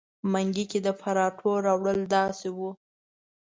[0.31, 2.69] منګي کې د پراټو راوړل داسې وو.